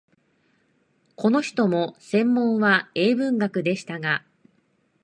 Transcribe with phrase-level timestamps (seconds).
[1.15, 4.25] この人も専門は英文学でしたが、